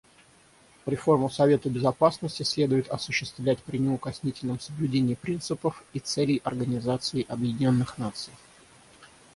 Реформу 0.87 1.29
Совета 1.29 1.69
Безопасности 1.69 2.41
следует 2.41 2.87
осуществлять 2.89 3.59
при 3.61 3.77
неукоснительном 3.77 4.59
соблюдении 4.59 5.13
принципов 5.13 5.83
и 5.93 5.99
целей 5.99 6.41
Организации 6.43 7.23
Объединенных 7.29 7.99
Наций. 7.99 8.33